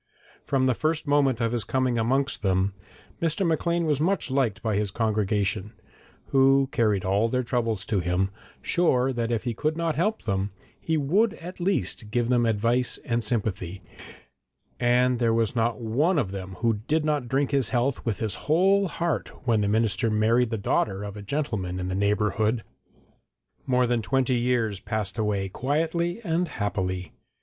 From 0.43 0.65
the 0.65 0.73
first 0.73 1.05
moment 1.05 1.39
of 1.41 1.51
his 1.51 1.63
coming 1.63 1.99
amongst 1.99 2.41
them 2.41 2.73
Mr. 3.21 3.45
Maclean 3.45 3.85
was 3.85 4.01
much 4.01 4.31
liked 4.31 4.63
by 4.63 4.75
his 4.75 4.89
congregation, 4.89 5.73
who 6.29 6.69
carried 6.71 7.05
all 7.05 7.29
their 7.29 7.43
troubles 7.43 7.85
to 7.85 7.99
him, 7.99 8.31
sure 8.63 9.13
that 9.13 9.29
if 9.31 9.43
he 9.43 9.53
could 9.53 9.77
not 9.77 9.93
help 9.93 10.23
them, 10.23 10.49
he 10.79 10.97
would 10.97 11.35
at 11.35 11.59
least 11.59 12.09
give 12.09 12.29
them 12.29 12.47
advice 12.47 12.97
and 13.05 13.23
sympathy, 13.23 13.83
and 14.79 15.19
there 15.19 15.35
was 15.35 15.55
not 15.55 15.79
one 15.79 16.17
of 16.17 16.31
them 16.31 16.55
who 16.61 16.79
did 16.87 17.05
not 17.05 17.27
drink 17.27 17.51
his 17.51 17.69
health 17.69 18.03
with 18.03 18.17
his 18.17 18.33
whole 18.49 18.87
heart 18.87 19.27
when 19.45 19.61
the 19.61 19.67
minister 19.67 20.09
married 20.09 20.49
the 20.49 20.57
daughter 20.57 21.03
of 21.03 21.15
a 21.15 21.21
gentleman 21.21 21.79
in 21.79 21.89
the 21.89 21.93
neighbourhood. 21.93 22.63
More 23.67 23.85
than 23.85 24.01
twenty 24.01 24.33
years 24.33 24.79
passed 24.79 25.19
away 25.19 25.47
quietly 25.49 26.19
and 26.23 26.47
happily. 26.47 27.13